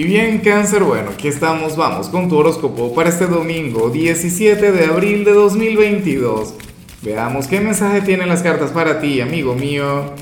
Y 0.00 0.04
bien, 0.04 0.38
cáncer, 0.38 0.82
bueno, 0.82 1.10
aquí 1.10 1.28
estamos, 1.28 1.76
vamos 1.76 2.08
con 2.08 2.30
tu 2.30 2.38
horóscopo 2.38 2.94
para 2.94 3.10
este 3.10 3.26
domingo 3.26 3.90
17 3.90 4.72
de 4.72 4.84
abril 4.86 5.26
de 5.26 5.32
2022. 5.34 6.54
Veamos 7.02 7.46
qué 7.46 7.60
mensaje 7.60 8.00
tienen 8.00 8.30
las 8.30 8.42
cartas 8.42 8.70
para 8.70 8.98
ti, 8.98 9.20
amigo 9.20 9.54
mío. 9.54 10.14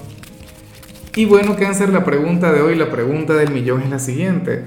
Y 1.14 1.26
bueno, 1.26 1.54
cáncer, 1.54 1.90
la 1.90 2.04
pregunta 2.04 2.50
de 2.50 2.60
hoy, 2.60 2.74
la 2.74 2.90
pregunta 2.90 3.34
del 3.34 3.52
millón 3.52 3.82
es 3.82 3.90
la 3.90 4.00
siguiente. 4.00 4.64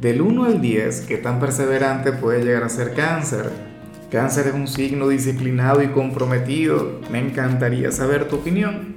Del 0.00 0.22
1 0.22 0.44
al 0.46 0.62
10, 0.62 1.02
¿qué 1.02 1.18
tan 1.18 1.38
perseverante 1.38 2.12
puede 2.12 2.42
llegar 2.42 2.64
a 2.64 2.70
ser 2.70 2.94
cáncer? 2.94 3.50
Cáncer 4.10 4.46
es 4.46 4.54
un 4.54 4.68
signo 4.68 5.08
disciplinado 5.08 5.82
y 5.82 5.88
comprometido. 5.88 7.02
Me 7.10 7.18
encantaría 7.18 7.92
saber 7.92 8.26
tu 8.26 8.36
opinión. 8.36 8.94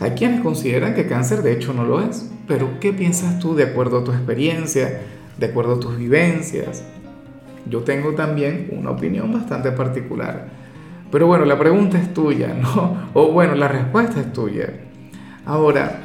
Hay 0.00 0.12
quienes 0.12 0.40
consideran 0.40 0.94
que 0.94 1.06
cáncer 1.06 1.42
de 1.42 1.52
hecho 1.52 1.74
no 1.74 1.84
lo 1.84 2.00
es, 2.00 2.30
pero 2.48 2.80
¿qué 2.80 2.92
piensas 2.92 3.38
tú 3.38 3.54
de 3.54 3.64
acuerdo 3.64 3.98
a 3.98 4.04
tu 4.04 4.10
experiencia, 4.10 5.02
de 5.36 5.46
acuerdo 5.46 5.74
a 5.74 5.80
tus 5.80 5.96
vivencias? 5.96 6.82
Yo 7.66 7.80
tengo 7.80 8.14
también 8.14 8.70
una 8.72 8.90
opinión 8.90 9.30
bastante 9.32 9.70
particular. 9.70 10.48
Pero 11.12 11.26
bueno, 11.26 11.44
la 11.44 11.58
pregunta 11.58 11.98
es 11.98 12.12
tuya, 12.12 12.54
¿no? 12.60 13.10
O 13.12 13.32
bueno, 13.32 13.54
la 13.54 13.68
respuesta 13.68 14.20
es 14.20 14.32
tuya. 14.32 14.72
Ahora, 15.44 16.00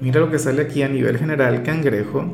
mira 0.00 0.20
lo 0.20 0.30
que 0.30 0.38
sale 0.38 0.62
aquí 0.62 0.82
a 0.82 0.88
nivel 0.88 1.18
general, 1.18 1.62
cangrejo. 1.62 2.24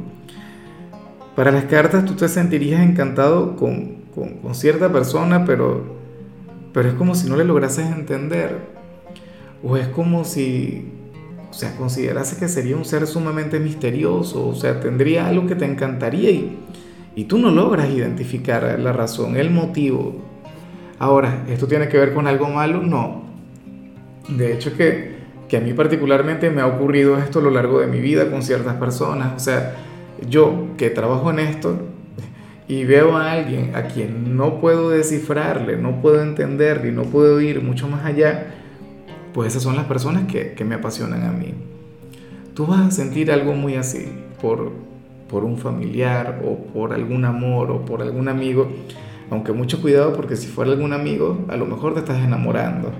Para 1.37 1.53
las 1.53 1.65
cartas 1.65 2.05
tú 2.05 2.15
te 2.15 2.29
sentirías 2.29 2.81
encantado 2.81 3.57
con, 3.57 4.07
con, 4.15 4.55
cierta 4.55 4.91
persona, 4.91 5.45
pero, 5.45 5.85
pero 6.73 6.89
es 6.89 6.95
como 6.95 7.15
si 7.15 7.29
no 7.29 7.37
le 7.37 7.45
lograses 7.45 7.87
entender 7.87 8.57
o 9.63 9.77
es 9.77 9.89
como 9.89 10.25
si, 10.25 10.91
sea, 11.57 11.77
considerase 11.77 12.37
que 12.37 12.49
sería 12.49 12.77
un 12.77 12.85
ser 12.85 13.07
sumamente 13.07 13.59
misterioso, 13.59 14.47
o 14.47 14.55
sea, 14.55 14.81
tendría 14.81 15.27
algo 15.27 15.47
que 15.47 15.55
te 15.55 15.65
encantaría 15.65 16.31
y, 16.31 16.59
y 17.15 17.25
tú 17.25 17.39
no 17.39 17.51
logras 17.51 17.89
identificar 17.91 18.79
la 18.79 18.93
razón, 18.93 19.37
el 19.37 19.51
motivo. 19.51 20.17
Ahora, 20.99 21.45
¿esto 21.49 21.67
tiene 21.67 21.89
que 21.89 21.99
ver 21.99 22.15
con 22.15 22.27
algo 22.27 22.49
malo? 22.49 22.83
No. 22.83 23.25
De 24.29 24.53
hecho 24.53 24.77
que, 24.77 25.17
que 25.49 25.57
a 25.57 25.61
mí 25.61 25.73
particularmente 25.73 26.51
me 26.51 26.61
ha 26.61 26.67
ocurrido 26.67 27.19
esto 27.19 27.39
a 27.39 27.43
lo 27.43 27.51
largo 27.51 27.81
de 27.81 27.87
mi 27.87 28.01
vida 28.01 28.31
con 28.31 28.43
ciertas 28.43 28.75
personas. 28.77 29.35
O 29.37 29.39
sea, 29.39 29.75
yo 30.29 30.69
que 30.77 30.91
trabajo 30.91 31.31
en 31.31 31.39
esto 31.39 31.79
y 32.69 32.85
veo 32.85 33.17
a 33.17 33.33
alguien 33.33 33.77
a 33.77 33.85
quien 33.85 34.37
no 34.37 34.61
puedo 34.61 34.91
descifrarle, 34.91 35.77
no 35.77 36.01
puedo 36.01 36.23
entenderle 36.23 36.89
y 36.89 36.93
no 36.93 37.05
puedo 37.05 37.41
ir 37.41 37.63
mucho 37.63 37.89
más 37.89 38.05
allá, 38.05 38.56
pues 39.37 39.49
esas 39.49 39.65
son 39.65 39.77
las 39.77 39.85
personas 39.85 40.25
que, 40.25 40.55
que, 40.55 40.65
me 40.65 40.77
apasionan 40.77 41.23
a 41.25 41.31
mí. 41.31 41.53
Tú 42.55 42.65
vas 42.65 42.81
a 42.81 42.91
sentir 42.91 43.31
algo 43.31 43.53
muy 43.53 43.75
así 43.75 44.09
por, 44.41 44.73
por 45.29 45.45
un 45.45 45.59
familiar 45.59 46.43
o 46.43 46.57
por 46.73 46.95
algún 46.95 47.27
amor 47.27 47.71
o 47.71 47.85
por 47.85 48.01
algún 48.01 48.29
amigo, 48.29 48.67
aunque 49.29 49.53
mucho 49.53 49.83
cuidado 49.83 50.15
porque 50.15 50.37
si 50.37 50.47
fuera 50.47 50.73
algún 50.73 50.95
amigo, 50.95 51.45
a 51.49 51.57
lo 51.57 51.67
mejor 51.67 51.93
te 51.93 52.01
estás 52.01 52.25
enamorando. 52.25 52.93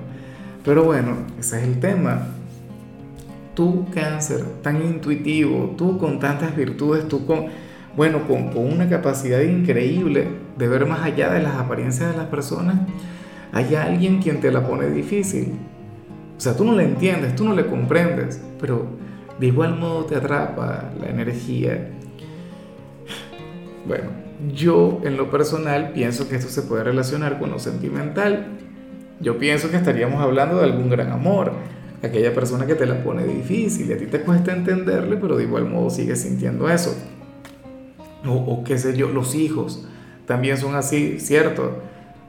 Pero 0.63 0.85
bueno, 0.85 1.15
ese 1.41 1.57
es 1.57 1.65
el 1.65 1.81
tema. 1.81 2.27
Tú, 3.55 3.87
cáncer, 3.95 4.45
tan 4.61 4.85
intuitivo, 4.85 5.75
tú 5.79 5.97
con 5.97 6.21
tantas 6.21 6.55
virtudes, 6.55 7.09
tú 7.09 7.25
con, 7.25 7.47
bueno, 7.97 8.29
con, 8.29 8.51
con 8.51 8.71
una 8.71 8.91
capacidad 8.91 9.41
increíble 9.41 10.29
de 10.59 10.69
ver 10.69 10.85
más 10.85 11.01
allá 11.01 11.33
de 11.33 11.43
las 11.43 11.55
apariencias 11.55 12.11
de 12.11 12.19
las 12.19 12.27
personas, 12.27 12.77
hay 13.55 13.75
alguien 13.75 14.21
quien 14.21 14.41
te 14.41 14.53
la 14.53 14.67
pone 14.67 14.91
difícil 14.91 15.55
o 16.37 16.41
sea, 16.41 16.57
tú 16.57 16.65
no 16.65 16.75
le 16.75 16.85
entiendes, 16.85 17.35
tú 17.35 17.45
no 17.45 17.55
le 17.55 17.67
comprendes, 17.67 18.41
pero 18.61 18.87
de 19.39 19.47
igual 19.47 19.79
modo 19.79 20.05
te 20.05 20.17
atrapa 20.17 20.91
la 21.01 21.09
energía. 21.09 21.91
Bueno, 23.87 24.11
yo 24.55 25.01
en 25.05 25.17
lo 25.17 25.31
personal 25.31 25.93
pienso 25.93 26.29
que 26.29 26.37
esto 26.37 26.51
se 26.51 26.63
puede 26.63 26.85
relacionar 26.85 27.39
con 27.39 27.51
lo 27.51 27.59
sentimental. 27.59 28.49
Yo 29.21 29.39
pienso 29.39 29.71
que 29.71 29.77
estaríamos 29.77 30.21
hablando 30.21 30.59
de 30.59 30.65
algún 30.65 30.91
gran 30.91 31.11
amor, 31.11 31.53
aquella 32.03 32.35
persona 32.35 32.67
que 32.67 32.75
te 32.75 32.85
la 32.85 33.03
pone 33.03 33.25
difícil 33.25 33.89
y 33.89 33.93
a 33.95 33.99
ti 33.99 34.07
te 34.07 34.21
cuesta 34.21 34.53
entenderle, 34.53 35.17
pero 35.17 35.37
de 35.37 35.45
igual 35.45 35.65
modo 35.67 35.89
sigues 35.89 36.21
sintiendo 36.21 36.69
eso. 36.69 36.95
O 38.27 38.63
qué 38.65 38.77
sé 38.77 38.97
yo, 38.97 39.09
los 39.09 39.35
hijos 39.35 39.89
también 40.27 40.59
son 40.59 40.75
así, 40.75 41.19
¿cierto? 41.21 41.81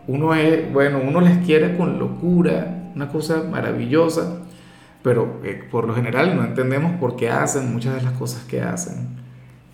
Uno 0.07 0.33
es, 0.35 0.71
bueno, 0.71 1.01
uno 1.05 1.19
les 1.19 1.39
quiere 1.39 1.75
con 1.75 1.99
locura, 1.99 2.76
una 2.97 3.09
cosa 3.09 3.43
maravillosa, 3.43 4.41
pero 5.03 5.39
eh, 5.43 5.63
por 5.69 5.87
lo 5.87 5.93
general 5.93 6.35
no 6.35 6.43
entendemos 6.43 6.93
por 6.99 7.15
qué 7.15 7.29
hacen 7.29 7.71
muchas 7.71 7.95
de 7.95 8.01
las 8.01 8.13
cosas 8.13 8.43
que 8.45 8.59
hacen. 8.59 9.07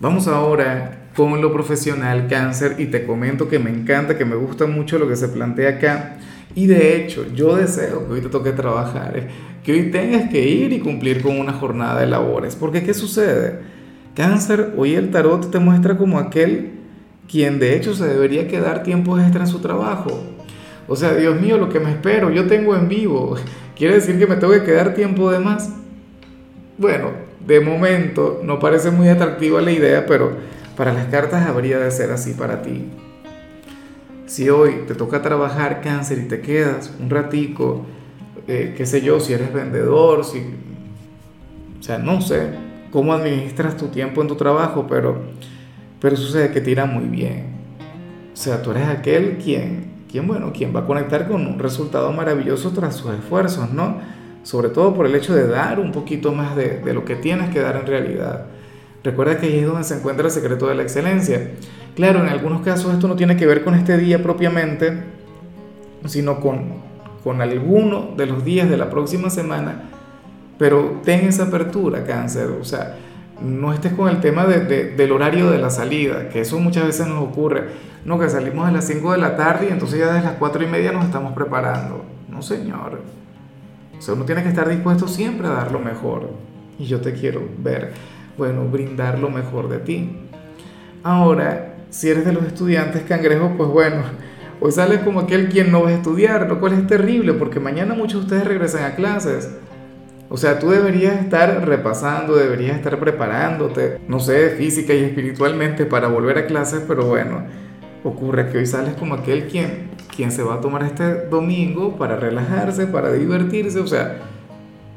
Vamos 0.02 0.28
ahora 0.28 1.10
con 1.16 1.42
lo 1.42 1.54
profesional 1.54 2.28
cáncer 2.28 2.76
y 2.80 2.88
te 2.88 3.06
comento 3.06 3.48
que 3.48 3.60
me 3.60 3.70
encanta, 3.70 4.18
que 4.18 4.26
me 4.26 4.36
gusta 4.36 4.68
mucho 4.68 5.00
lo 5.00 5.08
que 5.08 5.16
se 5.16 5.30
plantea 5.30 5.70
acá. 5.70 6.18
Y 6.54 6.68
de 6.68 6.98
hecho, 6.98 7.26
yo 7.34 7.56
deseo 7.56 8.06
que 8.06 8.14
hoy 8.14 8.22
te 8.22 8.28
toque 8.28 8.52
trabajar, 8.52 9.18
eh, 9.18 9.28
que 9.64 9.72
hoy 9.72 9.90
tengas 9.90 10.30
que 10.30 10.46
ir 10.46 10.74
y 10.74 10.80
cumplir 10.80 11.22
con 11.22 11.40
una 11.40 11.54
jornada 11.54 12.02
de 12.02 12.08
labores. 12.08 12.58
Porque 12.58 12.84
¿qué 12.84 12.94
sucede? 12.94 13.62
Cáncer, 14.16 14.74
hoy 14.76 14.96
el 14.96 15.12
tarot 15.12 15.50
te 15.50 15.60
muestra 15.60 15.98
como 15.98 16.20
aquel 16.20 16.74
quien 17.30 17.58
de 17.58 17.78
hecho 17.78 17.96
se 17.96 18.06
debería 18.06 18.50
quedar 18.50 18.84
tiempo 18.84 19.18
extra 19.18 19.46
en 19.46 19.48
su 19.48 19.60
trabajo. 19.60 20.33
O 20.88 20.96
sea, 20.96 21.14
Dios 21.14 21.40
mío, 21.40 21.58
lo 21.58 21.70
que 21.70 21.80
me 21.80 21.92
espero, 21.92 22.30
yo 22.30 22.48
tengo 22.48 22.76
en 22.76 22.88
vivo. 22.88 23.36
¿Quiere 23.76 23.96
decir 23.96 24.20
que 24.20 24.28
me 24.28 24.36
tengo 24.36 24.54
que 24.54 24.64
quedar 24.64 24.94
tiempo 24.94 25.32
de 25.32 25.40
más? 25.40 25.70
Bueno, 26.78 27.12
de 27.46 27.60
momento 27.60 28.42
no 28.44 28.60
parece 28.60 28.92
muy 28.92 29.08
atractiva 29.08 29.62
la 29.62 29.72
idea, 29.72 30.06
pero 30.06 30.34
para 30.76 30.94
las 30.94 31.06
cartas 31.08 31.48
habría 31.48 31.80
de 31.80 31.92
ser 31.92 32.12
así 32.12 32.34
para 32.34 32.62
ti. 32.62 32.90
Si 34.26 34.50
hoy 34.50 34.84
te 34.88 34.96
toca 34.96 35.22
trabajar 35.22 35.82
cáncer 35.82 36.20
y 36.20 36.28
te 36.28 36.42
quedas 36.42 36.92
un 37.00 37.10
ratico, 37.10 37.86
eh, 38.48 38.74
qué 38.76 38.86
sé 38.86 39.02
yo, 39.02 39.20
si 39.20 39.34
eres 39.34 39.54
vendedor, 39.54 40.26
si... 40.26 40.40
O 41.80 41.84
sea, 41.84 41.98
no 41.98 42.22
sé 42.22 42.50
cómo 42.92 43.14
administras 43.14 43.76
tu 43.76 43.88
tiempo 43.88 44.22
en 44.22 44.28
tu 44.28 44.36
trabajo, 44.36 44.88
pero, 44.88 45.22
pero 46.00 46.16
sucede 46.16 46.52
que 46.52 46.62
te 46.62 46.72
irá 46.72 46.86
muy 46.86 47.06
bien. 47.06 47.54
O 48.34 48.36
sea, 48.36 48.62
tú 48.62 48.72
eres 48.72 48.88
aquel 48.88 49.38
quien 49.38 49.93
¿Quién, 50.14 50.28
bueno, 50.28 50.52
quién 50.54 50.76
va 50.76 50.82
a 50.82 50.86
conectar 50.86 51.28
con 51.28 51.48
un 51.48 51.58
resultado 51.58 52.14
maravilloso 52.14 52.70
tras 52.70 52.96
sus 52.96 53.12
esfuerzos, 53.16 53.72
¿no? 53.74 53.98
Sobre 54.44 54.70
todo 54.70 54.94
por 54.94 55.08
el 55.08 55.16
hecho 55.16 55.34
de 55.34 55.48
dar 55.48 55.80
un 55.80 55.92
poquito 55.92 56.32
más 56.34 56.56
de, 56.56 56.82
de 56.82 56.94
lo 56.94 57.04
que 57.04 57.16
tienes 57.16 57.50
que 57.50 57.60
dar 57.60 57.78
en 57.78 57.88
realidad. 57.88 58.46
Recuerda 59.04 59.40
que 59.40 59.48
ahí 59.48 59.58
es 59.58 59.66
donde 59.66 59.84
se 59.84 59.98
encuentra 59.98 60.28
el 60.28 60.32
secreto 60.32 60.68
de 60.68 60.76
la 60.76 60.84
excelencia. 60.84 61.54
Claro, 61.96 62.20
en 62.20 62.30
algunos 62.30 62.62
casos 62.62 62.94
esto 62.94 63.08
no 63.08 63.16
tiene 63.16 63.36
que 63.36 63.48
ver 63.48 63.64
con 63.64 63.74
este 63.74 63.98
día 63.98 64.22
propiamente, 64.22 65.04
sino 66.06 66.40
con, 66.40 66.76
con 67.24 67.42
alguno 67.42 68.12
de 68.16 68.28
los 68.28 68.46
días 68.46 68.70
de 68.70 68.78
la 68.78 68.92
próxima 68.92 69.32
semana, 69.32 69.90
pero 70.60 71.02
ten 71.04 71.26
esa 71.26 71.46
apertura, 71.46 72.04
cáncer. 72.04 72.50
O 72.62 72.64
sea, 72.64 72.98
no 73.44 73.74
estés 73.74 73.94
con 73.94 74.10
el 74.10 74.22
tema 74.22 74.46
de, 74.46 74.92
del 74.96 75.12
horario 75.12 75.52
de 75.52 75.58
la 75.58 75.70
salida, 75.70 76.30
que 76.30 76.42
eso 76.42 76.60
muchas 76.60 76.86
veces 76.86 77.08
nos 77.08 77.24
ocurre. 77.24 77.66
No, 78.06 78.20
que 78.20 78.30
salimos 78.30 78.68
a 78.68 78.72
las 78.72 78.86
5 78.88 79.14
de 79.14 79.18
la 79.18 79.36
tarde 79.36 79.68
y 79.70 79.72
entonces 79.72 80.00
ya 80.00 80.12
desde 80.12 80.26
las 80.26 80.36
4 80.36 80.64
y 80.64 80.68
media 80.68 80.92
nos 80.92 81.06
estamos 81.06 81.34
preparando. 81.34 82.04
No, 82.30 82.42
señor. 82.42 83.02
O 83.98 84.02
sea, 84.02 84.14
uno 84.14 84.26
tiene 84.26 84.44
que 84.44 84.50
estar 84.50 84.68
dispuesto 84.68 85.08
siempre 85.08 85.48
a 85.48 85.52
dar 85.52 85.72
lo 85.72 85.80
mejor. 85.80 86.30
Y 86.78 86.86
yo 86.86 87.00
te 87.00 87.14
quiero 87.14 87.42
ver, 87.60 87.94
bueno, 88.38 88.66
brindar 88.66 89.20
lo 89.20 89.30
mejor 89.30 89.70
de 89.70 89.80
ti. 89.80 90.18
Ahora, 91.04 91.76
si 91.90 92.10
eres 92.10 92.26
de 92.26 92.34
los 92.34 92.44
estudiantes 92.44 93.04
cangrejos, 93.04 93.52
pues 93.56 93.70
bueno, 93.70 94.04
hoy 94.60 94.72
sales 94.72 95.00
como 95.00 95.22
aquel 95.22 95.50
quien 95.50 95.72
no 95.72 95.84
va 95.84 95.90
a 95.90 95.94
estudiar, 95.94 96.50
lo 96.50 96.60
cual 96.60 96.74
es 96.74 96.88
terrible 96.88 97.34
porque 97.34 97.60
mañana 97.60 97.94
muchos 97.94 98.22
de 98.22 98.26
ustedes 98.26 98.48
regresan 98.48 98.84
a 98.84 98.96
clases. 98.96 99.52
O 100.30 100.38
sea, 100.38 100.60
tú 100.60 100.70
deberías 100.70 101.20
estar 101.20 101.66
repasando, 101.66 102.36
deberías 102.36 102.78
estar 102.78 103.00
preparándote, 103.00 104.00
no 104.08 104.20
sé, 104.20 104.52
física 104.52 104.94
y 104.94 105.04
espiritualmente 105.04 105.86
para 105.86 106.08
volver 106.08 106.38
a 106.40 106.46
clases, 106.48 106.82
pero 106.88 107.06
bueno, 107.06 107.44
ocurre 108.04 108.50
que 108.50 108.58
hoy 108.58 108.66
sales 108.66 108.96
como 108.96 109.16
aquel 109.16 109.48
quien, 109.48 109.92
quien 110.16 110.32
se 110.32 110.44
va 110.44 110.56
a 110.56 110.62
tomar 110.62 110.84
este 110.84 111.26
domingo 111.28 111.98
para 111.98 112.16
relajarse, 112.16 112.88
para 112.88 113.12
divertirse, 113.12 113.80
o 113.80 113.88
sea, 113.88 114.20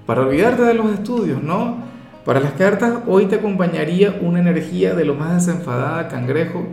para 0.07 0.23
olvidarte 0.23 0.63
de 0.63 0.75
los 0.75 0.93
estudios, 0.93 1.43
¿no? 1.43 1.85
Para 2.25 2.41
las 2.41 2.53
cartas 2.53 3.01
hoy 3.07 3.27
te 3.27 3.37
acompañaría 3.37 4.19
una 4.21 4.41
energía 4.41 4.95
de 4.95 5.05
lo 5.05 5.15
más 5.15 5.47
desenfadada, 5.47 6.09
cangrejo. 6.09 6.65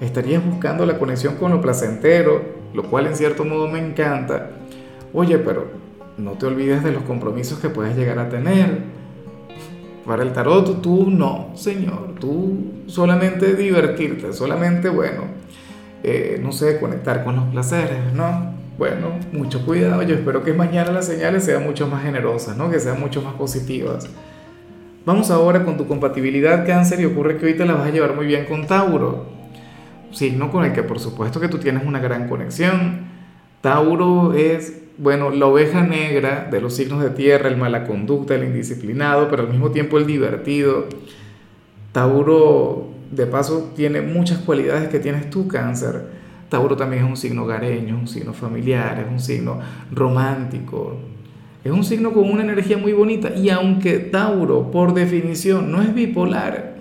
Estarías 0.00 0.44
buscando 0.44 0.84
la 0.84 0.98
conexión 0.98 1.36
con 1.36 1.50
lo 1.50 1.60
placentero, 1.60 2.42
lo 2.74 2.82
cual 2.84 3.06
en 3.06 3.16
cierto 3.16 3.44
modo 3.44 3.68
me 3.68 3.78
encanta. 3.78 4.50
Oye, 5.14 5.38
pero 5.38 5.66
no 6.18 6.32
te 6.32 6.46
olvides 6.46 6.84
de 6.84 6.92
los 6.92 7.02
compromisos 7.04 7.58
que 7.58 7.68
puedes 7.68 7.96
llegar 7.96 8.18
a 8.18 8.28
tener. 8.28 8.98
Para 10.04 10.22
el 10.22 10.32
tarot 10.32 10.82
tú 10.82 11.10
no, 11.10 11.50
señor, 11.54 12.14
tú 12.18 12.82
solamente 12.86 13.54
divertirte, 13.54 14.32
solamente, 14.32 14.88
bueno, 14.88 15.24
eh, 16.02 16.40
no 16.42 16.52
sé, 16.52 16.78
conectar 16.80 17.24
con 17.24 17.36
los 17.36 17.44
placeres, 17.46 18.12
¿no? 18.14 18.54
Bueno, 18.78 19.08
mucho 19.32 19.64
cuidado, 19.66 20.02
yo 20.02 20.14
espero 20.14 20.44
que 20.44 20.54
mañana 20.54 20.92
las 20.92 21.06
señales 21.06 21.44
sean 21.44 21.64
mucho 21.64 21.88
más 21.88 22.02
generosas, 22.02 22.56
¿no? 22.56 22.70
Que 22.70 22.78
sean 22.78 23.00
mucho 23.00 23.20
más 23.22 23.34
positivas. 23.34 24.08
Vamos 25.04 25.30
ahora 25.30 25.64
con 25.64 25.76
tu 25.76 25.86
compatibilidad 25.86 26.66
cáncer 26.66 27.00
y 27.00 27.04
ocurre 27.04 27.36
que 27.36 27.46
hoy 27.46 27.54
te 27.54 27.64
la 27.64 27.74
vas 27.74 27.88
a 27.88 27.90
llevar 27.90 28.14
muy 28.14 28.26
bien 28.26 28.44
con 28.44 28.66
Tauro, 28.66 29.26
signo 30.12 30.50
con 30.50 30.64
el 30.64 30.72
que 30.72 30.82
por 30.82 31.00
supuesto 31.00 31.40
que 31.40 31.48
tú 31.48 31.58
tienes 31.58 31.84
una 31.84 31.98
gran 31.98 32.28
conexión. 32.28 33.08
Tauro 33.60 34.34
es, 34.34 34.82
bueno, 34.98 35.30
la 35.30 35.46
oveja 35.46 35.82
negra 35.82 36.48
de 36.50 36.60
los 36.60 36.74
signos 36.74 37.00
de 37.02 37.10
tierra, 37.10 37.48
el 37.48 37.56
mala 37.56 37.86
conducta, 37.86 38.34
el 38.34 38.44
indisciplinado, 38.44 39.28
pero 39.28 39.44
al 39.44 39.50
mismo 39.50 39.70
tiempo 39.70 39.96
el 39.96 40.06
divertido. 40.06 40.86
Tauro, 41.92 42.88
de 43.12 43.26
paso, 43.26 43.70
tiene 43.76 44.02
muchas 44.02 44.38
cualidades 44.38 44.88
que 44.88 44.98
tienes 44.98 45.30
tú, 45.30 45.46
cáncer. 45.46 46.06
Tauro 46.48 46.76
también 46.76 47.04
es 47.04 47.10
un 47.10 47.16
signo 47.16 47.46
gareño, 47.46 47.96
un 47.96 48.08
signo 48.08 48.32
familiar, 48.32 48.98
es 48.98 49.10
un 49.10 49.20
signo 49.20 49.60
romántico, 49.92 50.96
es 51.62 51.70
un 51.70 51.84
signo 51.84 52.12
con 52.12 52.28
una 52.28 52.42
energía 52.42 52.78
muy 52.78 52.92
bonita 52.92 53.30
y 53.34 53.50
aunque 53.50 53.98
Tauro 53.98 54.70
por 54.70 54.94
definición 54.94 55.70
no 55.70 55.82
es 55.82 55.94
bipolar, 55.94 56.76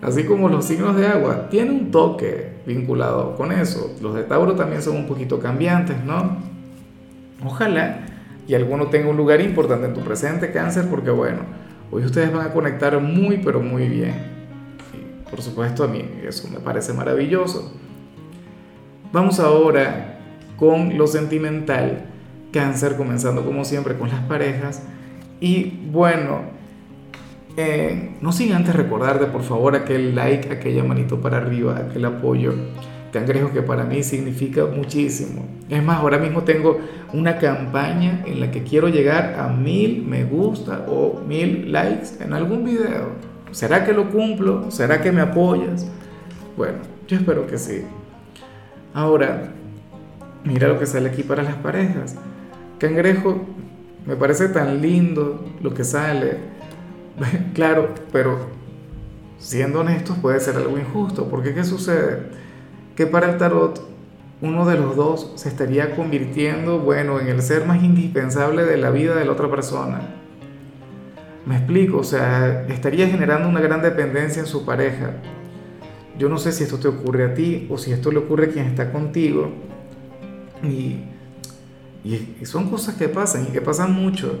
así 0.00 0.24
como 0.24 0.48
los 0.48 0.64
signos 0.64 0.96
de 0.96 1.06
agua, 1.06 1.48
tiene 1.50 1.70
un 1.70 1.90
toque 1.90 2.54
vinculado 2.66 3.36
con 3.36 3.52
eso. 3.52 3.94
Los 4.00 4.14
de 4.14 4.24
Tauro 4.24 4.54
también 4.54 4.82
son 4.82 4.96
un 4.96 5.06
poquito 5.06 5.38
cambiantes, 5.38 6.02
¿no? 6.04 6.51
Ojalá 7.44 8.00
y 8.46 8.54
alguno 8.54 8.88
tenga 8.88 9.08
un 9.08 9.16
lugar 9.16 9.40
importante 9.40 9.86
en 9.86 9.94
tu 9.94 10.00
presente 10.00 10.52
cáncer 10.52 10.88
porque 10.88 11.10
bueno, 11.10 11.40
hoy 11.90 12.04
ustedes 12.04 12.32
van 12.32 12.46
a 12.46 12.52
conectar 12.52 13.00
muy 13.00 13.38
pero 13.38 13.60
muy 13.60 13.88
bien. 13.88 14.14
Y 14.94 15.30
por 15.30 15.42
supuesto 15.42 15.84
a 15.84 15.88
mí 15.88 16.04
eso 16.26 16.48
me 16.48 16.58
parece 16.58 16.92
maravilloso. 16.92 17.72
Vamos 19.12 19.40
ahora 19.40 20.18
con 20.56 20.96
lo 20.96 21.06
sentimental 21.06 22.06
cáncer, 22.52 22.96
comenzando 22.96 23.44
como 23.44 23.64
siempre 23.64 23.96
con 23.96 24.08
las 24.08 24.20
parejas. 24.20 24.82
Y 25.40 25.88
bueno, 25.90 26.42
eh, 27.56 28.16
no 28.20 28.32
sin 28.32 28.52
antes 28.52 28.74
recordarte 28.74 29.26
por 29.26 29.42
favor 29.42 29.74
aquel 29.74 30.14
like, 30.14 30.50
aquella 30.52 30.84
manito 30.84 31.20
para 31.20 31.38
arriba, 31.38 31.76
aquel 31.76 32.04
apoyo 32.04 32.54
cangrejo 33.12 33.52
que 33.52 33.62
para 33.62 33.84
mí 33.84 34.02
significa 34.02 34.64
muchísimo. 34.64 35.44
Es 35.68 35.82
más, 35.82 35.98
ahora 35.98 36.18
mismo 36.18 36.42
tengo 36.42 36.80
una 37.12 37.38
campaña 37.38 38.24
en 38.26 38.40
la 38.40 38.50
que 38.50 38.62
quiero 38.62 38.88
llegar 38.88 39.36
a 39.38 39.48
mil 39.48 40.04
me 40.06 40.24
gusta 40.24 40.86
o 40.88 41.20
mil 41.26 41.70
likes 41.70 42.08
en 42.20 42.32
algún 42.32 42.64
video. 42.64 43.10
¿Será 43.50 43.84
que 43.84 43.92
lo 43.92 44.10
cumplo? 44.10 44.70
¿Será 44.70 45.02
que 45.02 45.12
me 45.12 45.20
apoyas? 45.20 45.86
Bueno, 46.56 46.78
yo 47.06 47.16
espero 47.18 47.46
que 47.46 47.58
sí. 47.58 47.82
Ahora, 48.94 49.52
mira 50.44 50.68
lo 50.68 50.78
que 50.78 50.86
sale 50.86 51.10
aquí 51.10 51.22
para 51.22 51.42
las 51.42 51.56
parejas. 51.56 52.16
Cangrejo, 52.78 53.42
me 54.06 54.16
parece 54.16 54.48
tan 54.48 54.80
lindo 54.80 55.44
lo 55.62 55.74
que 55.74 55.84
sale. 55.84 56.38
claro, 57.54 57.90
pero 58.10 58.38
siendo 59.38 59.80
honestos 59.80 60.16
puede 60.18 60.40
ser 60.40 60.56
algo 60.56 60.78
injusto, 60.78 61.28
porque 61.28 61.52
¿qué 61.52 61.62
sucede? 61.62 62.41
Que 62.96 63.06
para 63.06 63.30
el 63.30 63.38
tarot 63.38 63.80
uno 64.40 64.66
de 64.66 64.76
los 64.76 64.96
dos 64.96 65.32
se 65.36 65.48
estaría 65.48 65.94
convirtiendo, 65.94 66.80
bueno, 66.80 67.20
en 67.20 67.28
el 67.28 67.42
ser 67.42 67.64
más 67.64 67.82
indispensable 67.82 68.64
de 68.64 68.76
la 68.76 68.90
vida 68.90 69.14
de 69.14 69.24
la 69.24 69.32
otra 69.32 69.50
persona. 69.50 70.00
Me 71.46 71.56
explico, 71.56 71.98
o 71.98 72.04
sea, 72.04 72.66
estaría 72.68 73.08
generando 73.08 73.48
una 73.48 73.60
gran 73.60 73.82
dependencia 73.82 74.40
en 74.40 74.46
su 74.46 74.64
pareja. 74.64 75.12
Yo 76.18 76.28
no 76.28 76.38
sé 76.38 76.52
si 76.52 76.64
esto 76.64 76.78
te 76.78 76.88
ocurre 76.88 77.24
a 77.24 77.34
ti 77.34 77.66
o 77.70 77.78
si 77.78 77.92
esto 77.92 78.10
le 78.10 78.18
ocurre 78.18 78.46
a 78.46 78.48
quien 78.50 78.66
está 78.66 78.92
contigo. 78.92 79.50
Y 80.62 81.04
y, 82.04 82.44
son 82.44 82.68
cosas 82.68 82.96
que 82.96 83.08
pasan 83.08 83.46
y 83.48 83.52
que 83.52 83.60
pasan 83.60 83.92
mucho. 83.92 84.38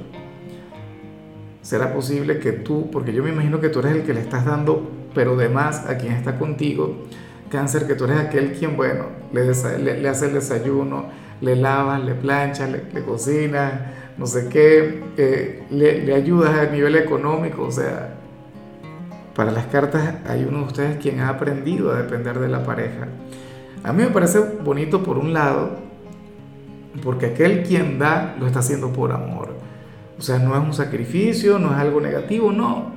¿Será 1.62 1.94
posible 1.94 2.38
que 2.40 2.52
tú, 2.52 2.90
porque 2.90 3.12
yo 3.12 3.22
me 3.22 3.30
imagino 3.30 3.60
que 3.60 3.68
tú 3.68 3.78
eres 3.78 3.92
el 3.94 4.02
que 4.02 4.14
le 4.14 4.20
estás 4.20 4.44
dando, 4.44 4.90
pero 5.14 5.36
de 5.36 5.48
más 5.48 5.86
a 5.86 5.96
quien 5.96 6.12
está 6.12 6.38
contigo, 6.38 7.06
cáncer, 7.52 7.86
que 7.86 7.94
tú 7.94 8.04
eres 8.04 8.18
aquel 8.18 8.52
quien, 8.52 8.76
bueno, 8.76 9.04
le, 9.32 9.44
le, 10.00 10.08
hace 10.08 10.26
el 10.26 10.32
desayuno, 10.32 11.04
le 11.42 11.54
lavas, 11.54 12.02
le 12.02 12.14
planchas, 12.14 12.70
le, 12.70 12.84
le 12.92 13.04
cocinas, 13.04 13.72
no 14.16 14.26
sé 14.26 14.48
qué, 14.48 15.04
eh, 15.18 15.62
le, 15.70 16.02
le 16.02 16.14
ayudas 16.14 16.58
a 16.58 16.72
nivel 16.72 16.96
económico, 16.96 17.64
o 17.64 17.70
sea, 17.70 18.14
para 19.34 19.52
las 19.52 19.66
cartas 19.66 20.14
hay 20.26 20.44
uno 20.44 20.58
de 20.58 20.64
ustedes 20.64 20.96
quien 20.96 21.20
ha 21.20 21.28
aprendido 21.28 21.92
a 21.92 21.98
depender 21.98 22.38
de 22.38 22.48
la 22.48 22.64
pareja. 22.64 23.08
A 23.84 23.92
mí 23.92 24.02
me 24.02 24.10
parece 24.10 24.40
bonito 24.40 25.02
por 25.02 25.18
un 25.18 25.32
lado, 25.32 25.78
porque 27.02 27.26
aquel 27.26 27.62
quien 27.64 27.98
da 27.98 28.34
lo 28.38 28.46
está 28.46 28.60
haciendo 28.60 28.92
por 28.92 29.12
amor. 29.12 29.54
O 30.18 30.22
sea, 30.22 30.38
no 30.38 30.54
es 30.54 30.62
un 30.62 30.72
sacrificio, 30.72 31.58
no 31.58 31.72
es 31.72 31.78
algo 31.78 32.00
negativo, 32.00 32.52
no. 32.52 32.91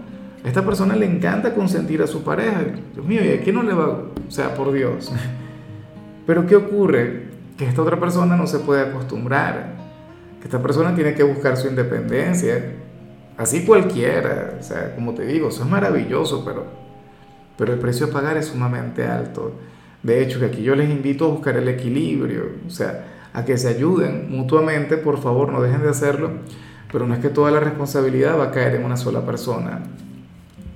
Esta 0.46 0.64
persona 0.64 0.96
le 0.96 1.08
encanta 1.08 1.56
consentir 1.56 2.04
a 2.04 2.08
su 2.08 2.24
pareja. 2.24 2.64
Dios 2.94 3.06
mío, 3.06 3.22
¿y 3.26 3.32
a 3.32 3.42
quién 3.42 3.56
no 3.56 3.64
le 3.64 3.74
va? 3.74 3.88
O 4.28 4.32
sea, 4.32 4.54
por 4.54 4.72
Dios. 4.72 5.12
Pero 6.28 6.46
¿qué 6.46 6.56
ocurre? 6.56 7.24
Que 7.58 7.68
esta 7.68 7.82
otra 7.82 8.00
persona 8.00 8.38
no 8.38 8.46
se 8.46 8.60
puede 8.60 8.82
acostumbrar. 8.82 9.74
Que 10.40 10.46
esta 10.46 10.62
persona 10.62 10.94
tiene 10.94 11.16
que 11.16 11.24
buscar 11.24 11.58
su 11.58 11.68
independencia. 11.68 12.74
Así 13.38 13.66
cualquiera. 13.66 14.58
O 14.60 14.64
sea, 14.64 14.94
como 14.94 15.16
te 15.16 15.26
digo, 15.26 15.50
eso 15.50 15.64
es 15.64 15.70
maravilloso, 15.70 16.46
pero, 16.46 16.66
pero 17.58 17.74
el 17.74 17.80
precio 17.80 18.06
a 18.06 18.10
pagar 18.12 18.38
es 18.38 18.46
sumamente 18.46 19.04
alto. 19.04 19.54
De 20.04 20.22
hecho, 20.22 20.40
que 20.40 20.46
aquí 20.46 20.62
yo 20.62 20.76
les 20.76 20.92
invito 20.92 21.26
a 21.26 21.30
buscar 21.30 21.58
el 21.58 21.68
equilibrio. 21.68 22.44
O 22.68 22.70
sea, 22.70 23.04
a 23.34 23.44
que 23.44 23.58
se 23.58 23.70
ayuden 23.70 24.30
mutuamente, 24.30 24.98
por 24.98 25.20
favor, 25.20 25.52
no 25.52 25.60
dejen 25.60 25.82
de 25.82 25.90
hacerlo, 25.90 26.30
pero 26.92 27.08
no 27.08 27.16
es 27.16 27.20
que 27.20 27.30
toda 27.30 27.50
la 27.50 27.60
responsabilidad 27.60 28.38
va 28.40 28.46
a 28.46 28.52
caer 28.52 28.76
en 28.76 28.86
una 28.86 28.96
sola 28.96 29.26
persona. 29.26 29.82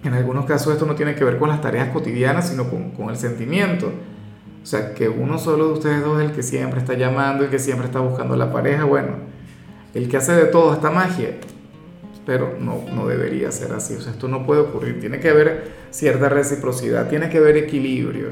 En 0.04 0.14
algunos 0.14 0.46
casos 0.46 0.74
esto 0.74 0.86
no 0.86 0.96
tiene 0.96 1.16
que 1.16 1.24
ver 1.24 1.38
con 1.38 1.50
las 1.50 1.62
tareas 1.62 1.90
cotidianas, 1.90 2.50
sino 2.50 2.70
con, 2.70 3.10
el 3.10 3.18
sentimiento. 3.18 3.92
O 4.62 4.66
sea, 4.66 4.94
que 4.94 5.10
uno 5.10 5.38
solo 5.38 5.68
de 5.68 5.74
ustedes 5.74 6.04
dos 6.04 6.22
es 6.22 6.30
el 6.30 6.36
que 6.36 6.44
siempre 6.44 6.80
está 6.80 6.94
llamando 6.94 7.46
y 7.46 7.48
que 7.48 7.60
siempre 7.60 7.88
está 7.88 8.00
buscando 8.00 8.34
a 8.34 8.38
la 8.38 8.52
pareja, 8.52 8.84
bueno, 8.84 9.16
el 9.94 10.08
que 10.08 10.18
hace 10.18 10.34
de 10.34 10.46
todo 10.46 10.74
esta 10.74 10.92
magia, 10.92 11.38
pero 12.26 12.56
no, 12.60 12.84
no 12.94 13.08
debería 13.08 13.52
ser 13.52 13.74
así. 13.74 13.96
O 13.96 14.02
sea, 14.02 14.14
esto 14.14 14.28
no 14.28 14.46
puede 14.46 14.62
ocurrir. 14.62 15.00
Tiene 15.00 15.20
que 15.20 15.30
haber 15.30 15.72
cierta 15.92 16.30
reciprocidad, 16.30 17.10
tiene 17.10 17.30
que 17.30 17.38
haber 17.38 17.58
equilibrio. 17.58 18.28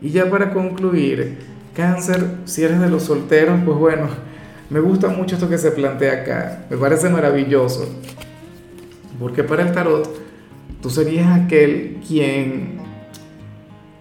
Y 0.00 0.10
ya 0.10 0.28
para 0.30 0.52
concluir, 0.52 1.38
Cáncer, 1.74 2.26
si 2.44 2.64
eres 2.64 2.80
de 2.80 2.90
los 2.90 3.04
solteros, 3.04 3.60
pues 3.64 3.78
bueno, 3.78 4.08
me 4.70 4.80
gusta 4.80 5.08
mucho 5.08 5.36
esto 5.36 5.48
que 5.48 5.58
se 5.58 5.70
plantea 5.70 6.12
acá, 6.12 6.66
me 6.68 6.76
parece 6.76 7.08
maravilloso, 7.08 7.88
porque 9.18 9.42
para 9.42 9.62
el 9.62 9.72
tarot 9.72 10.27
tú 10.80 10.90
serías 10.90 11.28
aquel 11.38 11.98
quien, 12.06 12.78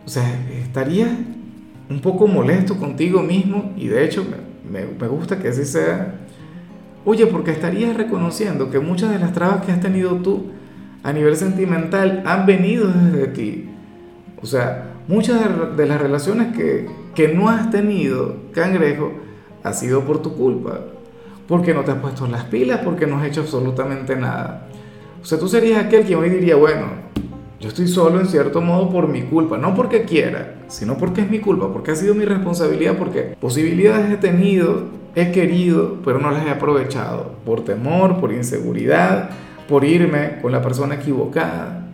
o 0.06 0.10
sea, 0.10 0.28
estarías 0.62 1.10
un 1.90 2.00
poco 2.02 2.28
molesto 2.28 2.78
contigo 2.78 3.22
mismo 3.22 3.74
y 3.78 3.88
de 3.88 4.04
hecho 4.06 4.26
me, 4.70 5.08
gusta 5.08 5.40
que 5.40 5.50
así 5.50 5.66
sea. 5.66 6.16
Oye, 7.06 7.26
porque 7.28 7.52
estarías 7.52 7.96
reconociendo 7.96 8.70
que 8.70 8.80
muchas 8.80 9.12
de 9.12 9.20
las 9.20 9.32
trabas 9.32 9.66
que 9.66 9.72
has 9.72 9.80
tenido 9.80 10.18
tú 10.18 10.48
a 11.04 11.14
nivel 11.14 11.38
sentimental 11.38 12.22
han 12.26 12.46
venido 12.46 12.90
desde 12.90 13.28
ti. 13.28 13.70
O 14.42 14.46
sea, 14.46 14.94
muchas 15.08 15.40
de 15.78 15.86
las 15.86 16.02
relaciones 16.02 16.56
que, 16.56 16.88
que 17.16 17.30
no 17.30 17.48
has 17.48 17.72
tenido, 17.72 18.52
cangrejo, 18.52 19.14
ha 19.64 19.72
sido 19.72 20.02
por 20.02 20.22
tu 20.22 20.36
culpa. 20.36 20.82
Porque 21.48 21.74
no 21.74 21.86
te 21.86 21.92
has 21.92 22.00
puesto 22.00 22.28
las 22.28 22.44
pilas, 22.44 22.82
porque 22.84 23.08
no 23.08 23.18
has 23.18 23.26
hecho 23.26 23.40
absolutamente 23.40 24.18
nada. 24.18 24.68
O 25.28 25.30
sea, 25.30 25.38
tú 25.38 25.50
serías 25.50 25.84
aquel 25.84 26.06
que 26.06 26.16
hoy 26.16 26.30
diría, 26.30 26.56
bueno, 26.56 26.86
yo 27.60 27.68
estoy 27.68 27.90
solo 27.90 28.22
en 28.22 28.28
cierto 28.28 28.62
modo 28.62 28.90
por 28.90 29.10
mi 29.10 29.24
culpa, 29.24 29.58
no 29.58 29.76
porque 29.76 30.04
quiera, 30.04 30.56
sino 30.68 30.98
porque 30.98 31.20
es 31.20 31.30
mi 31.30 31.40
culpa, 31.40 31.68
porque 31.74 31.92
ha 31.92 31.96
sido 31.98 32.16
mi 32.16 32.24
responsabilidad, 32.24 32.98
porque 32.98 33.36
posibilidades 33.38 34.10
he 34.10 34.16
tenido, 34.16 34.84
he 35.16 35.34
querido, 35.34 35.98
pero 36.06 36.20
no 36.20 36.32
las 36.32 36.48
he 36.48 36.50
aprovechado, 36.50 37.34
por 37.46 37.66
temor, 37.66 38.22
por 38.22 38.32
inseguridad, 38.32 39.32
por 39.68 39.84
irme 39.84 40.40
con 40.42 40.54
la 40.54 40.62
persona 40.62 40.96
equivocada. 40.96 41.90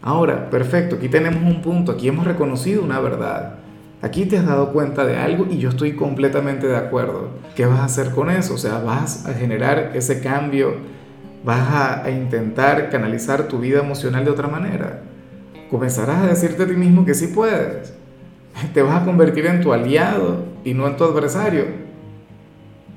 Ahora, 0.00 0.48
perfecto, 0.48 0.96
aquí 0.96 1.10
tenemos 1.10 1.42
un 1.42 1.60
punto, 1.60 1.92
aquí 1.92 2.08
hemos 2.08 2.26
reconocido 2.26 2.82
una 2.82 2.98
verdad. 2.98 3.56
Aquí 4.00 4.24
te 4.24 4.38
has 4.38 4.46
dado 4.46 4.72
cuenta 4.72 5.04
de 5.04 5.18
algo 5.18 5.46
y 5.50 5.58
yo 5.58 5.68
estoy 5.68 5.92
completamente 5.92 6.66
de 6.66 6.78
acuerdo. 6.78 7.28
¿Qué 7.56 7.66
vas 7.66 7.80
a 7.80 7.84
hacer 7.84 8.12
con 8.12 8.30
eso? 8.30 8.54
O 8.54 8.58
sea, 8.58 8.78
vas 8.78 9.26
a 9.26 9.34
generar 9.34 9.92
ese 9.94 10.22
cambio, 10.22 10.94
vas 11.44 12.02
a, 12.04 12.10
intentar 12.10 12.88
canalizar 12.90 13.48
tu 13.48 13.58
vida 13.58 13.80
emocional 13.80 14.24
de 14.24 14.30
otra 14.30 14.48
manera. 14.48 15.02
Comenzarás 15.70 16.22
a 16.22 16.26
decirte 16.26 16.62
a 16.62 16.66
ti 16.66 16.74
mismo 16.74 17.04
que 17.04 17.14
sí 17.14 17.28
puedes. 17.28 17.92
Te 18.72 18.82
vas 18.82 19.02
a 19.02 19.04
convertir 19.04 19.46
en 19.46 19.60
tu 19.60 19.72
aliado 19.72 20.44
y 20.64 20.74
no 20.74 20.86
en 20.86 20.96
tu 20.96 21.04
adversario. 21.04 21.66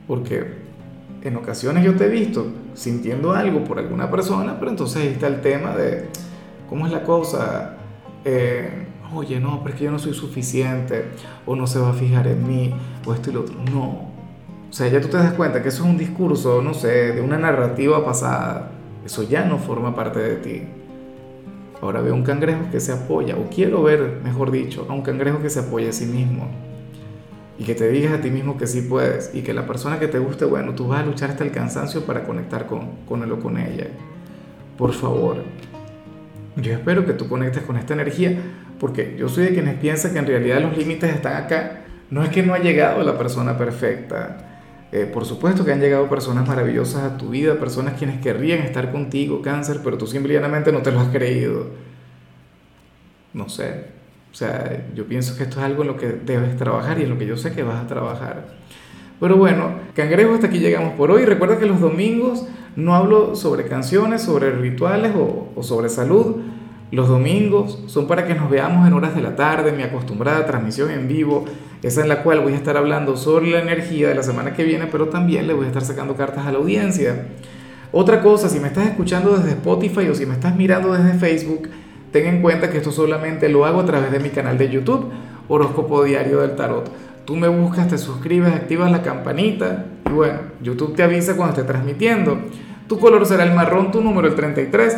Porque 0.07 0.67
en 1.23 1.35
ocasiones 1.35 1.83
yo 1.83 1.95
te 1.95 2.05
he 2.05 2.09
visto 2.09 2.47
sintiendo 2.73 3.33
algo 3.33 3.63
por 3.63 3.79
alguna 3.79 4.09
persona, 4.09 4.57
pero 4.59 4.71
entonces 4.71 5.01
ahí 5.01 5.09
está 5.09 5.27
el 5.27 5.41
tema 5.41 5.75
de 5.75 6.07
cómo 6.69 6.85
es 6.85 6.93
la 6.93 7.03
cosa. 7.03 7.75
Eh, 8.23 8.85
oye, 9.13 9.39
no, 9.39 9.59
pero 9.61 9.73
es 9.73 9.79
que 9.79 9.85
yo 9.85 9.91
no 9.91 9.99
soy 9.99 10.13
suficiente, 10.13 11.05
o 11.45 11.55
no 11.55 11.67
se 11.67 11.79
va 11.79 11.89
a 11.89 11.93
fijar 11.93 12.27
en 12.27 12.47
mí, 12.47 12.73
o 13.05 13.13
esto 13.13 13.29
y 13.29 13.33
lo 13.33 13.41
otro. 13.41 13.55
No. 13.73 14.06
O 14.69 14.73
sea, 14.73 14.87
ya 14.89 14.99
tú 14.99 15.07
te 15.07 15.17
das 15.17 15.33
cuenta 15.33 15.61
que 15.61 15.69
eso 15.69 15.83
es 15.83 15.89
un 15.89 15.97
discurso, 15.97 16.61
no 16.61 16.73
sé, 16.73 17.13
de 17.13 17.21
una 17.21 17.37
narrativa 17.37 18.03
pasada. 18.03 18.71
Eso 19.05 19.23
ya 19.23 19.45
no 19.45 19.57
forma 19.57 19.95
parte 19.95 20.19
de 20.19 20.35
ti. 20.35 20.63
Ahora 21.81 22.01
veo 22.01 22.13
un 22.13 22.23
cangrejo 22.23 22.69
que 22.71 22.79
se 22.79 22.91
apoya, 22.91 23.37
o 23.37 23.49
quiero 23.49 23.83
ver, 23.83 24.19
mejor 24.23 24.51
dicho, 24.51 24.85
a 24.89 24.93
un 24.93 25.03
cangrejo 25.03 25.41
que 25.41 25.49
se 25.49 25.61
apoya 25.61 25.89
a 25.89 25.93
sí 25.93 26.05
mismo. 26.05 26.49
Y 27.57 27.63
que 27.63 27.75
te 27.75 27.87
digas 27.89 28.13
a 28.13 28.21
ti 28.21 28.29
mismo 28.29 28.57
que 28.57 28.67
sí 28.67 28.81
puedes. 28.81 29.33
Y 29.33 29.41
que 29.41 29.53
la 29.53 29.65
persona 29.65 29.99
que 29.99 30.07
te 30.07 30.19
guste, 30.19 30.45
bueno, 30.45 30.73
tú 30.73 30.87
vas 30.87 31.01
a 31.01 31.05
luchar 31.05 31.29
hasta 31.31 31.43
el 31.43 31.51
cansancio 31.51 32.05
para 32.05 32.23
conectar 32.23 32.67
con, 32.67 32.97
con 33.07 33.23
él 33.23 33.31
o 33.31 33.39
con 33.39 33.57
ella. 33.57 33.87
Por 34.77 34.93
favor. 34.93 35.37
Yo 36.57 36.73
espero 36.73 37.05
que 37.05 37.13
tú 37.13 37.27
conectes 37.29 37.63
con 37.63 37.77
esta 37.77 37.93
energía. 37.93 38.37
Porque 38.79 39.15
yo 39.17 39.27
soy 39.27 39.45
de 39.45 39.53
quienes 39.53 39.75
piensan 39.75 40.13
que 40.13 40.19
en 40.19 40.27
realidad 40.27 40.61
los 40.61 40.77
límites 40.77 41.15
están 41.15 41.45
acá. 41.45 41.83
No 42.11 42.21
es 42.21 42.29
que 42.29 42.43
no 42.43 42.53
ha 42.53 42.59
llegado 42.59 43.01
la 43.03 43.17
persona 43.17 43.57
perfecta 43.57 44.47
eh, 44.91 45.09
por 45.11 45.25
supuesto 45.25 45.65
que 45.65 45.73
han 45.73 45.81
llegado 45.81 46.09
personas 46.09 46.47
maravillosas 46.47 47.03
a 47.03 47.17
tu 47.17 47.29
vida, 47.29 47.55
personas 47.55 47.95
quienes 47.97 48.21
querrían 48.21 48.59
estar 48.59 48.91
contigo, 48.91 49.41
cáncer, 49.41 49.81
pero 49.83 49.97
tú 49.97 50.07
simplemente 50.07 50.71
no 50.71 50.81
te 50.81 50.91
lo 50.91 51.01
has 51.01 51.09
creído. 51.09 51.67
No 53.33 53.49
sé. 53.49 53.97
O 54.31 54.35
sea, 54.35 54.87
yo 54.95 55.05
pienso 55.05 55.35
que 55.35 55.43
esto 55.43 55.59
es 55.59 55.65
algo 55.65 55.81
en 55.81 55.87
lo 55.89 55.97
que 55.97 56.07
debes 56.07 56.55
trabajar 56.57 56.99
y 56.99 57.03
en 57.03 57.09
lo 57.09 57.17
que 57.17 57.25
yo 57.25 57.35
sé 57.35 57.53
que 57.53 57.63
vas 57.63 57.83
a 57.83 57.87
trabajar. 57.87 58.47
Pero 59.19 59.35
bueno, 59.35 59.71
cangrejo, 59.95 60.35
hasta 60.35 60.47
aquí 60.47 60.59
llegamos 60.59 60.93
por 60.93 61.11
hoy. 61.11 61.25
Recuerda 61.25 61.57
que 61.57 61.65
los 61.65 61.81
domingos 61.81 62.45
no 62.75 62.95
hablo 62.95 63.35
sobre 63.35 63.65
canciones, 63.65 64.21
sobre 64.21 64.51
rituales 64.51 65.13
o, 65.15 65.51
o 65.55 65.63
sobre 65.63 65.89
salud. 65.89 66.37
Los 66.91 67.09
domingos 67.09 67.83
son 67.87 68.07
para 68.07 68.25
que 68.25 68.33
nos 68.33 68.49
veamos 68.49 68.87
en 68.87 68.93
horas 68.93 69.13
de 69.15 69.21
la 69.21 69.35
tarde, 69.35 69.71
mi 69.71 69.83
acostumbrada 69.83 70.45
transmisión 70.45 70.89
en 70.89 71.07
vivo 71.07 71.45
esa 71.83 72.01
en 72.01 72.09
la 72.09 72.23
cual 72.23 72.41
voy 72.41 72.53
a 72.53 72.55
estar 72.55 72.75
hablando 72.75 73.17
sobre 73.17 73.51
la 73.51 73.59
energía 73.59 74.09
de 74.09 74.15
la 74.15 74.23
semana 74.23 74.53
que 74.53 74.63
viene, 74.63 74.87
pero 74.87 75.09
también 75.09 75.47
le 75.47 75.53
voy 75.53 75.65
a 75.65 75.67
estar 75.67 75.83
sacando 75.83 76.15
cartas 76.15 76.45
a 76.47 76.51
la 76.51 76.57
audiencia. 76.57 77.27
Otra 77.91 78.21
cosa, 78.21 78.49
si 78.49 78.59
me 78.59 78.67
estás 78.67 78.87
escuchando 78.87 79.37
desde 79.37 79.51
Spotify 79.51 80.09
o 80.09 80.15
si 80.15 80.25
me 80.25 80.33
estás 80.33 80.55
mirando 80.55 80.93
desde 80.93 81.17
Facebook, 81.19 81.69
ten 82.11 82.25
en 82.25 82.41
cuenta 82.41 82.69
que 82.69 82.77
esto 82.77 82.91
solamente 82.91 83.47
lo 83.47 83.65
hago 83.65 83.81
a 83.81 83.85
través 83.85 84.11
de 84.11 84.19
mi 84.19 84.29
canal 84.29 84.57
de 84.57 84.69
YouTube, 84.69 85.11
Horóscopo 85.47 86.03
Diario 86.03 86.41
del 86.41 86.55
Tarot. 86.55 86.89
Tú 87.25 87.35
me 87.35 87.47
buscas, 87.47 87.87
te 87.87 87.97
suscribes, 87.97 88.53
activas 88.53 88.91
la 88.91 89.03
campanita 89.03 89.85
y 90.09 90.13
bueno, 90.13 90.39
YouTube 90.61 90.95
te 90.95 91.03
avisa 91.03 91.35
cuando 91.35 91.55
esté 91.55 91.67
transmitiendo. 91.67 92.39
Tu 92.87 92.97
color 92.97 93.25
será 93.25 93.43
el 93.43 93.53
marrón, 93.53 93.91
tu 93.91 94.01
número 94.01 94.27
el 94.27 94.35
33. 94.35 94.97